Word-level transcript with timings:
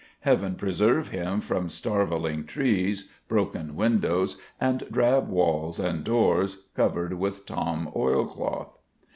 Heaven 0.21 0.55
preserve 0.55 1.09
him 1.09 1.41
from 1.41 1.69
starveling 1.69 2.45
trees, 2.45 3.09
broken 3.27 3.75
windows, 3.75 4.37
and 4.59 4.81
drab 4.91 5.29
walls 5.29 5.79
and 5.79 6.03
doors 6.03 6.63
covered 6.73 7.13
with 7.19 7.45
tom 7.45 7.87
oilcloth. 7.95 8.79